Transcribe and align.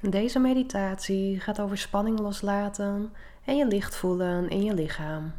Deze 0.00 0.38
meditatie 0.38 1.40
gaat 1.40 1.60
over 1.60 1.78
spanning 1.78 2.18
loslaten 2.18 3.12
en 3.44 3.56
je 3.56 3.66
licht 3.66 3.96
voelen 3.96 4.48
in 4.48 4.62
je 4.64 4.74
lichaam. 4.74 5.32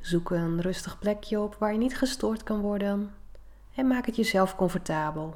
Zoek 0.00 0.30
een 0.30 0.60
rustig 0.60 0.98
plekje 0.98 1.40
op 1.40 1.54
waar 1.54 1.72
je 1.72 1.78
niet 1.78 1.98
gestoord 1.98 2.42
kan 2.42 2.60
worden 2.60 3.14
en 3.74 3.86
maak 3.86 4.06
het 4.06 4.16
jezelf 4.16 4.56
comfortabel. 4.56 5.34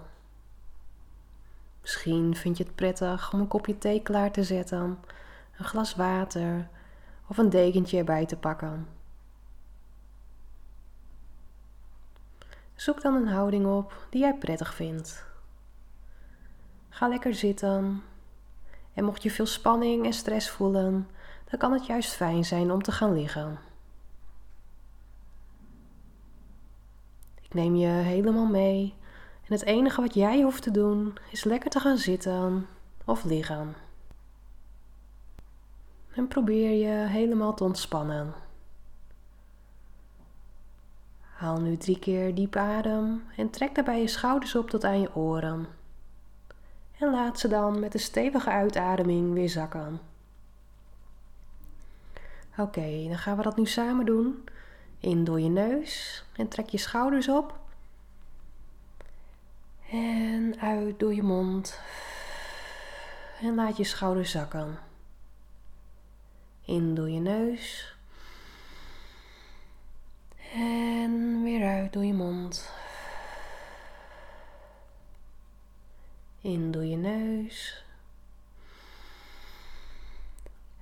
Misschien 1.81 2.37
vind 2.37 2.57
je 2.57 2.65
het 2.65 2.75
prettig 2.75 3.33
om 3.33 3.41
een 3.41 3.49
kopje 3.49 3.79
thee 3.79 4.03
klaar 4.03 4.33
te 4.33 4.45
zetten, 4.45 4.99
een 5.59 5.65
glas 5.65 5.95
water 5.95 6.69
of 7.27 7.39
een 7.39 7.51
dekentje 7.51 7.99
erbij 7.99 8.27
te 8.27 8.37
pakken. 8.37 8.87
Zoek 12.75 13.03
dan 13.03 13.15
een 13.15 13.29
houding 13.29 13.67
op 13.67 14.07
die 14.11 14.21
jij 14.21 14.35
prettig 14.35 14.75
vindt. 14.75 15.30
Ga 17.01 17.09
lekker 17.09 17.35
zitten. 17.35 18.03
En 18.95 19.05
mocht 19.05 19.23
je 19.23 19.31
veel 19.31 19.47
spanning 19.47 20.05
en 20.05 20.13
stress 20.13 20.51
voelen, 20.51 21.09
dan 21.51 21.59
kan 21.59 21.73
het 21.73 21.87
juist 21.87 22.13
fijn 22.13 22.45
zijn 22.45 22.73
om 22.73 22.83
te 22.83 22.93
gaan 22.93 23.13
liggen. 23.13 23.59
Ik 27.43 27.55
neem 27.55 27.77
je 27.77 27.87
helemaal 27.87 28.47
mee 28.47 28.95
en 29.47 29.53
het 29.53 29.65
enige 29.65 30.01
wat 30.01 30.15
jij 30.15 30.43
hoeft 30.43 30.63
te 30.63 30.71
doen 30.71 31.17
is 31.31 31.45
lekker 31.45 31.71
te 31.71 31.81
gaan 31.81 31.99
zitten 31.99 32.67
of 33.05 33.25
liggen. 33.25 33.75
En 36.15 36.29
probeer 36.29 36.71
je 36.71 37.07
helemaal 37.09 37.55
te 37.55 37.65
ontspannen. 37.65 38.35
Haal 41.21 41.61
nu 41.61 41.77
drie 41.77 41.99
keer 41.99 42.35
diep 42.35 42.57
adem 42.57 43.25
en 43.37 43.51
trek 43.51 43.75
daarbij 43.75 44.01
je 44.01 44.09
schouders 44.09 44.55
op 44.55 44.71
tot 44.71 44.85
aan 44.85 45.01
je 45.01 45.15
oren. 45.15 45.80
En 47.01 47.11
laat 47.11 47.39
ze 47.39 47.49
dan 47.49 47.81
met 47.81 47.95
een 47.95 48.01
stevige 48.01 48.51
uitademing 48.51 49.33
weer 49.33 49.49
zakken. 49.49 50.01
Oké, 52.57 53.05
dan 53.09 53.19
gaan 53.19 53.37
we 53.37 53.43
dat 53.43 53.57
nu 53.57 53.67
samen 53.67 54.07
doen. 54.07 54.45
In 54.99 55.25
door 55.25 55.41
je 55.41 55.49
neus 55.49 56.25
en 56.37 56.49
trek 56.49 56.69
je 56.69 56.79
schouders 56.79 57.29
op. 57.29 57.59
En 59.91 60.61
uit 60.61 60.99
door 60.99 61.15
je 61.15 61.23
mond. 61.23 61.81
En 63.41 63.55
laat 63.55 63.77
je 63.77 63.85
schouders 63.85 64.31
zakken. 64.31 64.79
In 66.65 66.95
door 66.95 67.11
je 67.11 67.21
neus. 67.21 67.95
En 70.55 71.43
weer 71.43 71.69
uit 71.69 71.93
door 71.93 72.05
je 72.05 72.15
mond. 72.15 72.80
In 76.41 76.71
door 76.71 76.85
je 76.85 76.97
neus. 76.97 77.85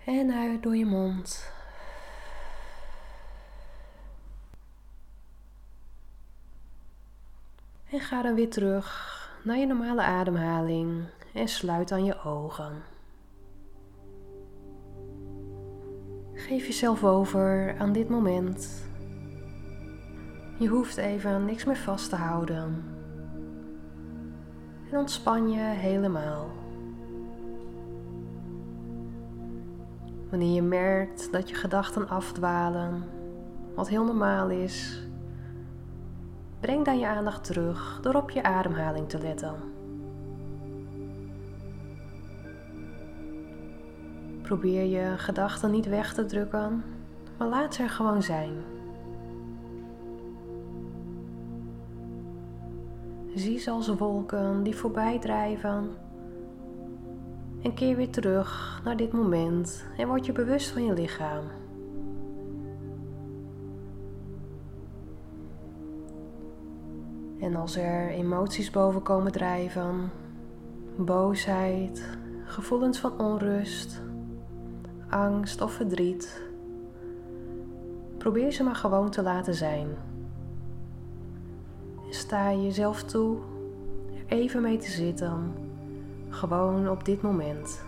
En 0.05 0.33
uit 0.33 0.62
door 0.62 0.77
je 0.77 0.87
mond. 0.87 1.53
En 7.91 8.01
ga 8.01 8.23
dan 8.23 8.34
weer 8.34 8.51
terug 8.51 9.17
naar 9.45 9.56
je 9.56 9.67
normale 9.67 10.03
ademhaling 10.03 11.05
en 11.34 11.48
sluit 11.48 11.89
dan 11.89 12.05
je 12.05 12.23
ogen. 12.23 12.83
Geef 16.34 16.67
jezelf 16.67 17.05
over 17.05 17.75
aan 17.79 17.92
dit 17.92 18.09
moment. 18.09 18.86
Je 20.59 20.69
hoeft 20.69 20.97
even 20.97 21.45
niks 21.45 21.64
meer 21.64 21.77
vast 21.77 22.09
te 22.09 22.17
houden. 22.17 22.97
En 24.91 24.98
ontspan 24.98 25.50
je 25.50 25.61
helemaal. 25.61 26.47
Wanneer 30.30 30.55
je 30.55 30.62
merkt 30.62 31.33
dat 31.33 31.48
je 31.48 31.55
gedachten 31.55 32.08
afdwalen, 32.08 33.05
wat 33.74 33.89
heel 33.89 34.05
normaal 34.05 34.51
is, 34.51 35.07
breng 36.61 36.85
dan 36.85 36.98
je 36.98 37.07
aandacht 37.07 37.45
terug 37.45 37.98
door 38.02 38.14
op 38.14 38.30
je 38.30 38.42
ademhaling 38.42 39.08
te 39.08 39.18
letten. 39.18 39.55
Probeer 44.42 44.85
je 44.85 45.18
gedachten 45.18 45.70
niet 45.70 45.86
weg 45.89 46.14
te 46.14 46.24
drukken, 46.24 46.85
maar 47.39 47.48
laat 47.48 47.74
ze 47.74 47.83
er 47.83 47.91
gewoon 47.91 48.23
zijn. 48.23 48.77
Zie 53.38 53.58
ze 53.58 53.70
als 53.70 53.88
wolken 53.88 54.62
die 54.62 54.76
voorbij 54.76 55.18
drijven. 55.18 55.90
En 57.62 57.74
keer 57.74 57.96
weer 57.96 58.10
terug 58.10 58.80
naar 58.84 58.96
dit 58.96 59.12
moment 59.12 59.84
en 59.96 60.06
word 60.06 60.26
je 60.26 60.32
bewust 60.32 60.70
van 60.70 60.84
je 60.84 60.92
lichaam. 60.92 61.44
En 67.40 67.56
als 67.56 67.76
er 67.76 68.08
emoties 68.08 68.70
boven 68.70 69.02
komen 69.02 69.32
drijven, 69.32 70.10
boosheid, 70.96 72.18
gevoelens 72.44 72.98
van 72.98 73.18
onrust, 73.18 74.02
angst 75.08 75.60
of 75.60 75.72
verdriet, 75.72 76.42
probeer 78.16 78.52
ze 78.52 78.62
maar 78.62 78.76
gewoon 78.76 79.10
te 79.10 79.22
laten 79.22 79.55
zijn. 79.55 79.88
Sta 82.11 82.48
je 82.48 82.63
jezelf 82.63 83.02
toe 83.02 83.39
er 84.14 84.36
even 84.36 84.63
mee 84.63 84.79
te 84.79 84.91
zitten, 84.91 85.52
gewoon 86.29 86.89
op 86.89 87.05
dit 87.05 87.23
moment. 87.23 87.86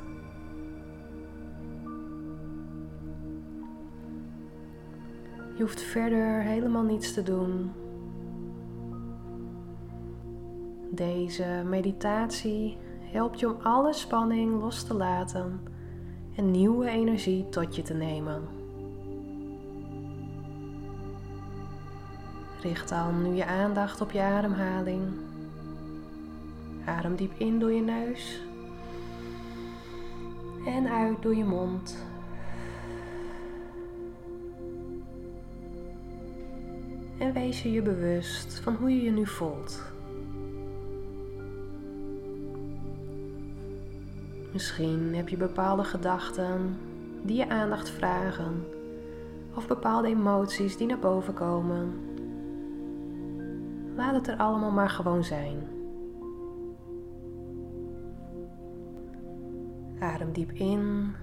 Je 5.56 5.66
hoeft 5.66 5.82
verder 5.82 6.42
helemaal 6.42 6.82
niets 6.82 7.14
te 7.14 7.22
doen. 7.22 7.70
Deze 10.90 11.62
meditatie 11.66 12.76
helpt 13.00 13.40
je 13.40 13.54
om 13.54 13.60
alle 13.62 13.92
spanning 13.92 14.60
los 14.60 14.82
te 14.84 14.94
laten 14.94 15.60
en 16.36 16.50
nieuwe 16.50 16.88
energie 16.88 17.48
tot 17.48 17.76
je 17.76 17.82
te 17.82 17.94
nemen. 17.94 18.59
Richt 22.62 22.88
dan 22.88 23.22
nu 23.22 23.34
je 23.34 23.46
aandacht 23.46 24.00
op 24.00 24.10
je 24.10 24.20
ademhaling. 24.20 25.02
Adem 26.84 27.16
diep 27.16 27.32
in 27.38 27.58
door 27.58 27.72
je 27.72 27.82
neus 27.82 28.40
en 30.64 30.88
uit 30.88 31.22
door 31.22 31.34
je 31.34 31.44
mond. 31.44 32.04
En 37.18 37.32
wees 37.32 37.62
je 37.62 37.72
je 37.72 37.82
bewust 37.82 38.58
van 38.58 38.74
hoe 38.74 38.90
je 38.90 39.02
je 39.02 39.10
nu 39.10 39.26
voelt. 39.26 39.82
Misschien 44.52 45.14
heb 45.14 45.28
je 45.28 45.36
bepaalde 45.36 45.84
gedachten 45.84 46.78
die 47.22 47.36
je 47.36 47.48
aandacht 47.48 47.90
vragen, 47.90 48.64
of 49.54 49.66
bepaalde 49.66 50.08
emoties 50.08 50.76
die 50.76 50.86
naar 50.86 50.98
boven 50.98 51.34
komen. 51.34 52.09
Laat 54.00 54.14
het 54.14 54.28
er 54.28 54.36
allemaal 54.36 54.70
maar 54.70 54.90
gewoon 54.90 55.24
zijn. 55.24 55.68
Adem 59.98 60.32
diep 60.32 60.50
in 60.50 61.14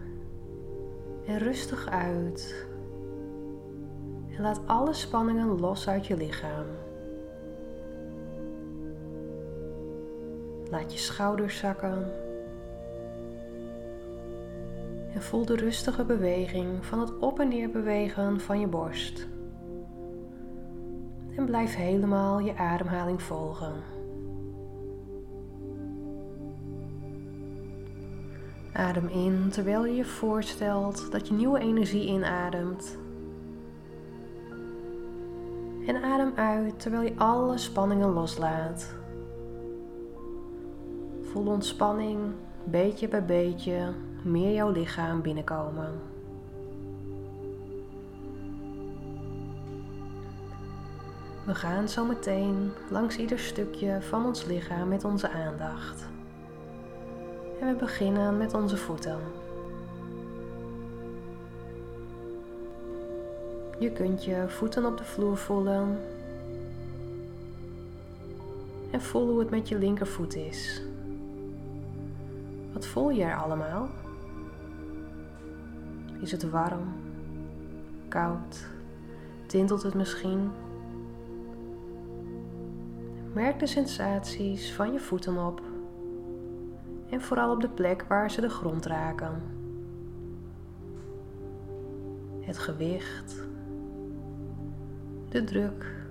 en 1.26 1.38
rustig 1.38 1.88
uit. 1.88 2.68
En 4.36 4.42
laat 4.42 4.62
alle 4.66 4.94
spanningen 4.94 5.60
los 5.60 5.88
uit 5.88 6.08
je 6.08 6.18
lichaam. 6.18 6.66
Laat 10.70 10.94
je 10.94 11.00
schouders 11.00 11.58
zakken. 11.58 12.12
En 15.14 15.22
voel 15.22 15.46
de 15.46 15.56
rustige 15.56 16.04
beweging 16.04 16.86
van 16.86 17.00
het 17.00 17.18
op 17.18 17.40
en 17.40 17.48
neer 17.48 17.70
bewegen 17.70 18.40
van 18.40 18.60
je 18.60 18.68
borst 18.68 19.28
en 21.38 21.46
blijf 21.46 21.76
helemaal 21.76 22.40
je 22.40 22.56
ademhaling 22.56 23.22
volgen. 23.22 23.74
Adem 28.74 29.08
in 29.08 29.50
terwijl 29.50 29.86
je 29.86 29.96
je 29.96 30.06
voorstelt 30.06 31.12
dat 31.12 31.28
je 31.28 31.34
nieuwe 31.34 31.60
energie 31.60 32.08
inademt. 32.08 32.98
En 35.86 36.04
adem 36.04 36.32
uit 36.36 36.80
terwijl 36.80 37.04
je 37.04 37.14
alle 37.18 37.58
spanningen 37.58 38.10
loslaat. 38.10 38.96
Voel 41.22 41.46
ontspanning 41.46 42.20
beetje 42.64 43.08
bij 43.08 43.26
beetje 43.26 43.94
meer 44.24 44.54
jouw 44.54 44.72
lichaam 44.72 45.22
binnenkomen. 45.22 46.17
We 51.48 51.56
gaan 51.56 51.90
zo 51.90 52.06
meteen 52.06 52.72
langs 52.90 53.18
ieder 53.18 53.40
stukje 53.40 54.02
van 54.02 54.26
ons 54.26 54.46
lichaam 54.46 54.88
met 54.88 55.04
onze 55.04 55.30
aandacht. 55.30 56.08
En 57.60 57.68
we 57.68 57.76
beginnen 57.76 58.38
met 58.38 58.54
onze 58.54 58.78
voeten. 58.78 59.20
Je 63.80 63.92
kunt 63.92 64.24
je 64.24 64.44
voeten 64.48 64.86
op 64.86 64.98
de 64.98 65.04
vloer 65.04 65.38
voelen. 65.38 66.00
En 68.92 69.02
voel 69.02 69.28
hoe 69.28 69.40
het 69.40 69.50
met 69.50 69.68
je 69.68 69.78
linkervoet 69.78 70.36
is. 70.36 70.82
Wat 72.74 72.86
voel 72.86 73.10
je 73.10 73.24
er 73.24 73.38
allemaal? 73.38 73.90
Is 76.20 76.32
het 76.32 76.50
warm? 76.50 76.94
Koud? 78.08 78.68
Tintelt 79.46 79.84
het 79.84 79.94
misschien? 79.94 80.52
Merk 83.38 83.60
de 83.60 83.68
sensaties 83.68 84.74
van 84.74 84.92
je 84.92 85.00
voeten 85.00 85.46
op. 85.46 85.62
En 87.10 87.22
vooral 87.22 87.52
op 87.52 87.62
de 87.62 87.70
plek 87.70 88.04
waar 88.08 88.32
ze 88.32 88.42
de 88.42 88.50
grond 88.50 88.86
raken. 88.86 89.42
Het 92.40 92.58
gewicht, 92.58 93.48
de 95.30 95.44
druk, 95.44 96.06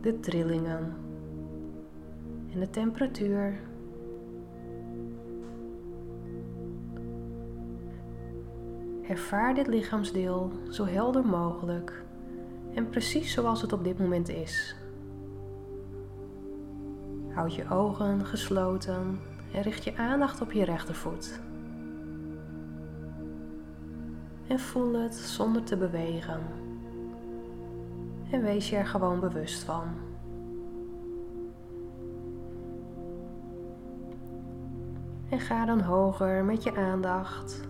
de 0.00 0.20
trillingen. 0.20 0.96
En 2.52 2.60
de 2.60 2.70
temperatuur. 2.70 3.60
Ervaar 9.08 9.54
dit 9.54 9.66
lichaamsdeel 9.66 10.52
zo 10.70 10.84
helder 10.84 11.26
mogelijk 11.26 12.06
en 12.78 12.88
precies 12.88 13.32
zoals 13.32 13.62
het 13.62 13.72
op 13.72 13.84
dit 13.84 13.98
moment 13.98 14.28
is. 14.28 14.76
Houd 17.28 17.54
je 17.54 17.70
ogen 17.70 18.26
gesloten 18.26 19.20
en 19.52 19.62
richt 19.62 19.84
je 19.84 19.96
aandacht 19.96 20.40
op 20.40 20.52
je 20.52 20.64
rechtervoet. 20.64 21.40
En 24.46 24.58
voel 24.58 24.94
het 24.94 25.14
zonder 25.14 25.64
te 25.64 25.76
bewegen. 25.76 26.40
En 28.30 28.42
wees 28.42 28.70
je 28.70 28.76
er 28.76 28.86
gewoon 28.86 29.20
bewust 29.20 29.62
van. 29.62 29.86
En 35.28 35.40
ga 35.40 35.64
dan 35.64 35.80
hoger 35.80 36.44
met 36.44 36.62
je 36.62 36.76
aandacht, 36.76 37.60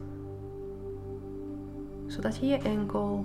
zodat 2.06 2.36
je 2.36 2.46
je 2.46 2.58
enkel 2.58 3.24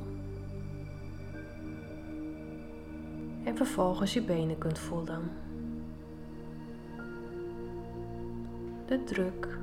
en 3.44 3.56
vervolgens 3.56 4.14
je 4.14 4.22
benen 4.22 4.58
kunt 4.58 4.80
voelen. 4.80 5.32
De 8.86 9.04
druk, 9.04 9.60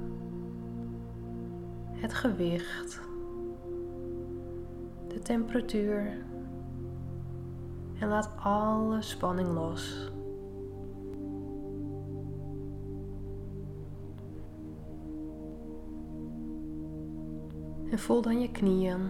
het 1.92 2.14
gewicht, 2.14 3.00
de 5.08 5.18
temperatuur 5.22 6.28
en 7.98 8.08
laat 8.08 8.30
alle 8.36 9.02
spanning 9.02 9.48
los. 9.48 10.12
En 17.90 17.98
voel 17.98 18.22
dan 18.22 18.40
je 18.40 18.50
knieën. 18.50 19.00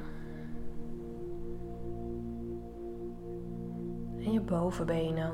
Je 4.30 4.40
bovenbenen. 4.40 5.32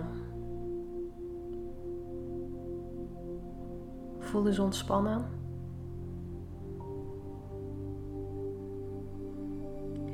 Voel 4.19 4.43
dus 4.43 4.59
ontspannen. 4.59 5.25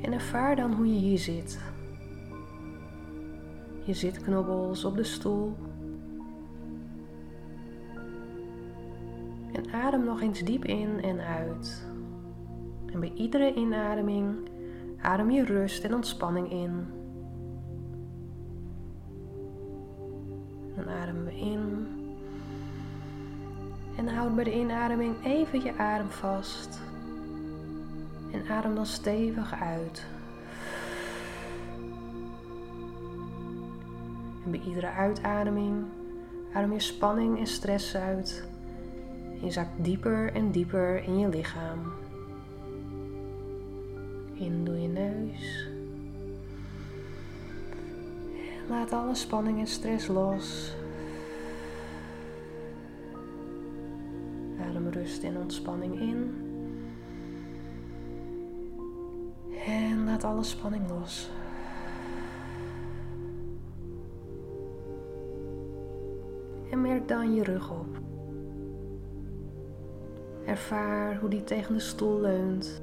En 0.01 0.13
ervaar 0.13 0.55
dan 0.55 0.73
hoe 0.73 0.87
je 0.87 0.99
hier 0.99 1.17
zit. 1.17 1.61
Je 3.83 3.93
zitknobbels 3.93 4.85
op 4.85 4.95
de 4.95 5.03
stoel. 5.03 5.55
En 9.53 9.71
adem 9.73 10.03
nog 10.03 10.21
eens 10.21 10.39
diep 10.39 10.65
in 10.65 11.01
en 11.01 11.19
uit. 11.19 11.87
En 12.85 12.99
bij 12.99 13.11
iedere 13.15 13.53
inademing 13.53 14.35
adem 15.01 15.31
je 15.31 15.45
rust 15.45 15.83
en 15.83 15.93
ontspanning 15.93 16.51
in. 16.51 17.01
Ademen 20.87 21.25
we 21.25 21.39
in. 21.39 21.87
En 23.97 24.07
houd 24.07 24.35
bij 24.35 24.43
de 24.43 24.53
inademing 24.53 25.25
even 25.25 25.63
je 25.63 25.77
adem 25.77 26.09
vast. 26.09 26.79
En 28.31 28.47
adem 28.49 28.75
dan 28.75 28.85
stevig 28.85 29.53
uit. 29.61 30.05
En 34.45 34.51
bij 34.51 34.61
iedere 34.67 34.89
uitademing 34.89 35.85
adem 36.53 36.73
je 36.73 36.79
spanning 36.79 37.39
en 37.39 37.47
stress 37.47 37.95
uit. 37.95 38.47
En 39.39 39.45
je 39.45 39.51
zakt 39.51 39.83
dieper 39.83 40.33
en 40.33 40.51
dieper 40.51 41.03
in 41.03 41.19
je 41.19 41.29
lichaam. 41.29 41.79
In 44.33 44.65
door 44.65 44.77
je 44.77 44.87
neus. 44.87 45.72
Laat 48.69 48.93
alle 48.93 49.15
spanning 49.15 49.59
en 49.59 49.67
stress 49.67 50.07
los. 50.07 50.75
Adem 54.61 54.87
rust 54.87 55.23
en 55.23 55.37
ontspanning 55.37 55.99
in. 55.99 56.33
En 59.65 60.05
laat 60.05 60.23
alle 60.23 60.43
spanning 60.43 60.89
los. 60.89 61.29
En 66.71 66.81
merk 66.81 67.07
dan 67.07 67.33
je 67.33 67.43
rug 67.43 67.71
op. 67.71 68.01
Ervaar 70.45 71.19
hoe 71.19 71.29
die 71.29 71.43
tegen 71.43 71.73
de 71.73 71.79
stoel 71.79 72.19
leunt. 72.19 72.81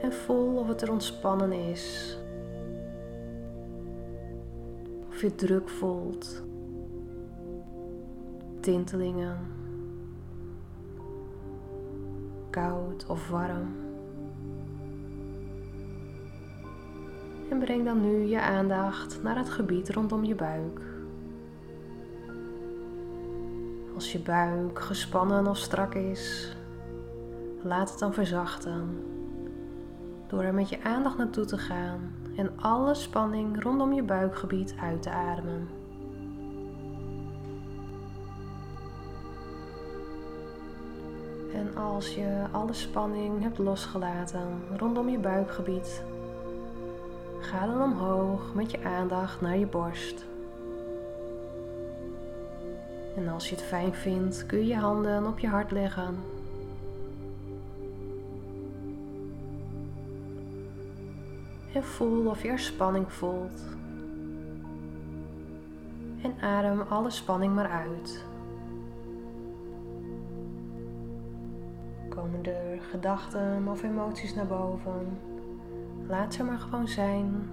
En 0.00 0.12
voel 0.12 0.56
of 0.56 0.68
het 0.68 0.82
er 0.82 0.90
ontspannen 0.90 1.52
is. 1.52 2.18
Je 5.20 5.34
druk 5.34 5.68
voelt. 5.68 6.42
Tintelingen. 8.60 9.38
Koud 12.50 13.06
of 13.06 13.28
warm. 13.28 13.76
En 17.50 17.58
breng 17.58 17.84
dan 17.84 18.00
nu 18.00 18.22
je 18.24 18.40
aandacht 18.40 19.22
naar 19.22 19.36
het 19.36 19.50
gebied 19.50 19.90
rondom 19.90 20.24
je 20.24 20.34
buik. 20.34 20.80
Als 23.94 24.12
je 24.12 24.18
buik 24.18 24.78
gespannen 24.78 25.46
of 25.46 25.56
strak 25.56 25.94
is, 25.94 26.56
laat 27.62 27.90
het 27.90 27.98
dan 27.98 28.14
verzachten 28.14 29.04
door 30.26 30.42
er 30.42 30.54
met 30.54 30.68
je 30.68 30.82
aandacht 30.82 31.16
naartoe 31.18 31.44
te 31.44 31.58
gaan 31.58 32.19
en 32.40 32.50
alle 32.60 32.94
spanning 32.94 33.62
rondom 33.62 33.92
je 33.92 34.02
buikgebied 34.02 34.74
uit 34.80 35.02
te 35.02 35.10
ademen. 35.10 35.68
En 41.54 41.76
als 41.76 42.14
je 42.14 42.44
alle 42.50 42.72
spanning 42.72 43.42
hebt 43.42 43.58
losgelaten 43.58 44.62
rondom 44.76 45.08
je 45.08 45.18
buikgebied, 45.18 46.02
ga 47.40 47.66
dan 47.66 47.82
omhoog 47.82 48.54
met 48.54 48.70
je 48.70 48.84
aandacht 48.84 49.40
naar 49.40 49.56
je 49.56 49.66
borst. 49.66 50.24
En 53.16 53.28
als 53.28 53.48
je 53.48 53.54
het 53.54 53.64
fijn 53.64 53.94
vindt, 53.94 54.46
kun 54.46 54.58
je 54.58 54.66
je 54.66 54.76
handen 54.76 55.26
op 55.26 55.38
je 55.38 55.48
hart 55.48 55.70
leggen. 55.70 56.39
Voel 61.82 62.26
of 62.26 62.42
je 62.42 62.48
er 62.48 62.58
spanning 62.58 63.12
voelt. 63.12 63.76
En 66.22 66.40
adem 66.40 66.80
alle 66.80 67.10
spanning 67.10 67.54
maar 67.54 67.70
uit. 67.70 68.24
Komen 72.08 72.44
er 72.44 72.80
gedachten 72.90 73.68
of 73.68 73.82
emoties 73.82 74.34
naar 74.34 74.46
boven? 74.46 75.18
Laat 76.08 76.34
ze 76.34 76.44
maar 76.44 76.58
gewoon 76.58 76.88
zijn. 76.88 77.50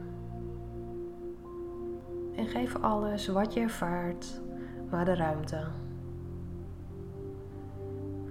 En 2.36 2.48
geef 2.48 2.76
alles 2.76 3.28
wat 3.28 3.54
je 3.54 3.60
ervaart 3.60 4.42
maar 4.90 5.06
de 5.06 5.16
ruimte. 5.16 5.68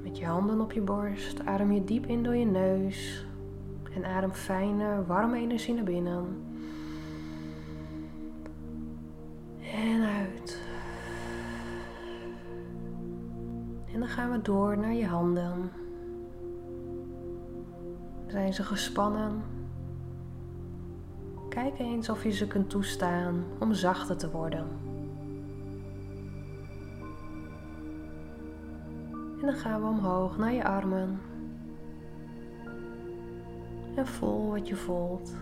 Met 0.03 0.19
je 0.19 0.27
handen 0.27 0.61
op 0.61 0.73
je 0.73 0.81
borst 0.81 1.47
adem 1.47 1.73
je 1.73 1.85
diep 1.85 2.07
in 2.07 2.23
door 2.23 2.37
je 2.37 2.47
neus 2.47 3.27
en 3.97 4.05
adem 4.05 4.33
fijne, 4.33 5.05
warme 5.07 5.39
energie 5.39 5.75
naar 5.75 5.85
binnen. 5.85 6.45
En 9.61 10.03
uit. 10.03 10.65
gaan 14.17 14.31
we 14.31 14.43
door 14.43 14.79
naar 14.79 14.95
je 14.95 15.07
handen. 15.07 15.73
Zijn 18.27 18.55
ze 18.55 18.63
gespannen? 18.63 19.43
Kijk 21.49 21.79
eens 21.79 22.09
of 22.09 22.23
je 22.23 22.31
ze 22.31 22.47
kunt 22.47 22.71
toestaan 22.71 23.45
om 23.59 23.75
zachter 23.75 24.17
te 24.17 24.31
worden. 24.31 24.67
En 29.41 29.47
dan 29.47 29.55
gaan 29.55 29.81
we 29.81 29.87
omhoog 29.87 30.39
naar 30.39 30.53
je 30.53 30.65
armen. 30.65 31.21
En 33.97 34.07
voel 34.07 34.51
wat 34.51 34.69
je 34.69 34.77
voelt. 34.77 35.35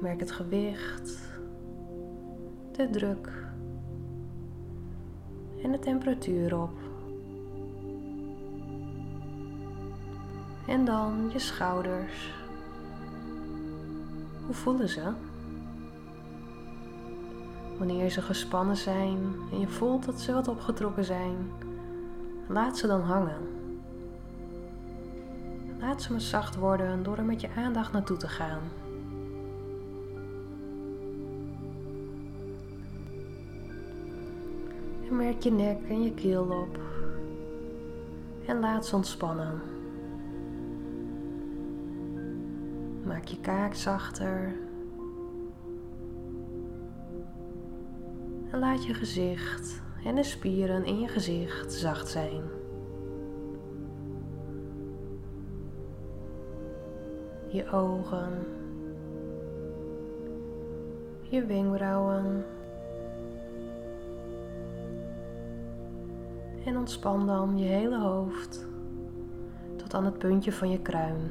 Merk 0.00 0.20
het 0.20 0.30
gewicht, 0.30 1.18
de 2.72 2.90
druk 2.90 3.46
en 5.62 5.72
de 5.72 5.78
temperatuur 5.78 6.62
op. 6.62 6.78
En 10.66 10.84
dan 10.84 11.30
je 11.32 11.38
schouders. 11.38 12.34
Hoe 14.46 14.54
voelen 14.54 14.88
ze? 14.88 15.12
Wanneer 17.78 18.10
ze 18.10 18.22
gespannen 18.22 18.76
zijn 18.76 19.18
en 19.52 19.60
je 19.60 19.68
voelt 19.68 20.04
dat 20.04 20.20
ze 20.20 20.32
wat 20.32 20.48
opgetrokken 20.48 21.04
zijn, 21.04 21.36
laat 22.48 22.78
ze 22.78 22.86
dan 22.86 23.00
hangen. 23.00 23.55
Laat 25.86 26.02
ze 26.02 26.12
maar 26.12 26.20
zacht 26.20 26.56
worden 26.56 27.02
door 27.02 27.16
er 27.16 27.24
met 27.24 27.40
je 27.40 27.48
aandacht 27.56 27.92
naartoe 27.92 28.16
te 28.16 28.28
gaan. 28.28 28.60
En 35.08 35.16
merk 35.16 35.42
je 35.42 35.52
nek 35.52 35.78
en 35.88 36.02
je 36.02 36.14
keel 36.14 36.42
op. 36.42 36.78
En 38.46 38.60
laat 38.60 38.86
ze 38.86 38.96
ontspannen. 38.96 39.60
Maak 43.04 43.24
je 43.24 43.40
kaak 43.40 43.74
zachter. 43.74 44.54
En 48.50 48.58
laat 48.58 48.84
je 48.84 48.94
gezicht 48.94 49.82
en 50.04 50.14
de 50.14 50.22
spieren 50.22 50.84
in 50.84 51.00
je 51.00 51.08
gezicht 51.08 51.72
zacht 51.72 52.08
zijn. 52.08 52.55
Je 57.56 57.70
ogen, 57.70 58.46
je 61.22 61.44
wenkbrauwen. 61.44 62.44
En 66.64 66.76
ontspan 66.76 67.26
dan 67.26 67.58
je 67.58 67.64
hele 67.64 67.98
hoofd 67.98 68.66
tot 69.76 69.94
aan 69.94 70.04
het 70.04 70.18
puntje 70.18 70.52
van 70.52 70.70
je 70.70 70.82
kruin. 70.82 71.30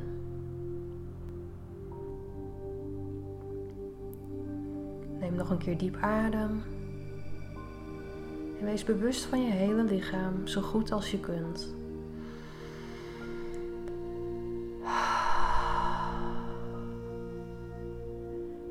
Neem 5.20 5.36
nog 5.36 5.50
een 5.50 5.58
keer 5.58 5.78
diep 5.78 5.98
adem. 6.02 6.62
En 8.60 8.66
wees 8.66 8.84
bewust 8.84 9.26
van 9.26 9.42
je 9.42 9.52
hele 9.52 9.84
lichaam 9.84 10.48
zo 10.48 10.62
goed 10.62 10.92
als 10.92 11.12
je 11.12 11.20
kunt. 11.20 11.76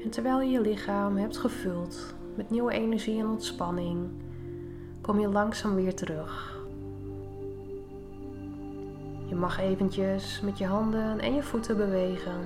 En 0.05 0.11
terwijl 0.11 0.41
je 0.41 0.51
je 0.51 0.61
lichaam 0.61 1.17
hebt 1.17 1.39
gevuld 1.39 2.15
met 2.35 2.51
nieuwe 2.51 2.73
energie 2.73 3.19
en 3.19 3.27
ontspanning, 3.27 4.09
kom 5.01 5.21
je 5.21 5.29
langzaam 5.29 5.75
weer 5.75 5.95
terug. 5.95 6.61
Je 9.27 9.35
mag 9.35 9.61
eventjes 9.61 10.41
met 10.41 10.59
je 10.59 10.67
handen 10.67 11.21
en 11.21 11.35
je 11.35 11.43
voeten 11.43 11.77
bewegen. 11.77 12.41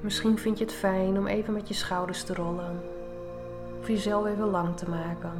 Misschien 0.00 0.38
vind 0.38 0.58
je 0.58 0.64
het 0.64 0.72
fijn 0.72 1.18
om 1.18 1.26
even 1.26 1.52
met 1.52 1.68
je 1.68 1.74
schouders 1.74 2.22
te 2.22 2.34
rollen 2.34 2.80
of 3.80 3.88
jezelf 3.88 4.26
even 4.26 4.50
lang 4.50 4.76
te 4.76 4.88
maken. 4.88 5.32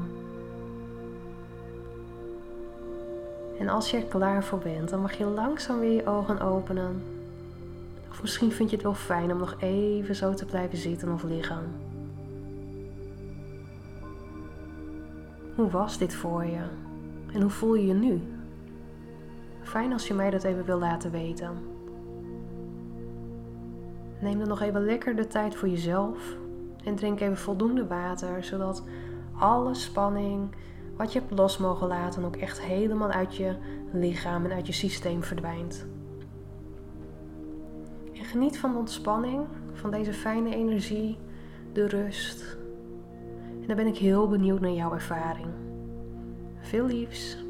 En 3.59 3.69
als 3.69 3.91
je 3.91 3.97
er 3.97 4.05
klaar 4.05 4.45
voor 4.45 4.59
bent, 4.59 4.89
dan 4.89 5.01
mag 5.01 5.13
je 5.13 5.25
langzaam 5.25 5.79
weer 5.79 5.93
je 5.93 6.07
ogen 6.07 6.41
openen. 6.41 7.14
Misschien 8.25 8.53
vind 8.53 8.71
je 8.71 8.77
het 8.77 8.85
wel 8.85 8.95
fijn 8.95 9.33
om 9.33 9.39
nog 9.39 9.57
even 9.61 10.15
zo 10.15 10.35
te 10.35 10.45
blijven 10.45 10.79
zitten 10.79 11.13
of 11.13 11.23
liggen. 11.23 11.73
Hoe 15.55 15.71
was 15.71 15.99
dit 15.99 16.15
voor 16.15 16.45
je? 16.45 16.63
En 17.33 17.41
hoe 17.41 17.51
voel 17.51 17.75
je 17.75 17.87
je 17.87 17.95
nu? 17.95 18.21
Fijn 19.63 19.93
als 19.93 20.09
je 20.09 20.15
mij 20.15 20.31
dat 20.31 20.45
even 20.45 20.65
wil 20.65 20.79
laten 20.79 21.11
weten. 21.11 21.51
Neem 24.21 24.39
dan 24.39 24.49
nog 24.49 24.61
even 24.61 24.85
lekker 24.85 25.17
de 25.17 25.27
tijd 25.27 25.55
voor 25.55 25.69
jezelf 25.69 26.37
en 26.85 26.95
drink 26.95 27.21
even 27.21 27.37
voldoende 27.37 27.87
water, 27.87 28.45
zodat 28.45 28.85
alle 29.39 29.75
spanning 29.75 30.55
wat 30.97 31.13
je 31.13 31.19
hebt 31.19 31.39
los 31.39 31.59
mogen 31.59 31.87
laten 31.89 32.25
ook 32.25 32.37
echt 32.37 32.61
helemaal 32.61 33.11
uit 33.11 33.37
je 33.37 33.57
lichaam 33.93 34.45
en 34.45 34.53
uit 34.53 34.67
je 34.67 34.73
systeem 34.73 35.23
verdwijnt. 35.23 35.87
En 38.35 38.41
geniet 38.41 38.59
van 38.59 38.73
de 38.73 38.79
ontspanning, 38.79 39.47
van 39.73 39.91
deze 39.91 40.13
fijne 40.13 40.55
energie, 40.55 41.19
de 41.73 41.87
rust. 41.87 42.57
En 43.61 43.67
dan 43.67 43.77
ben 43.77 43.87
ik 43.87 43.97
heel 43.97 44.29
benieuwd 44.29 44.61
naar 44.61 44.71
jouw 44.71 44.93
ervaring. 44.93 45.49
Veel 46.61 46.87
liefs. 46.87 47.45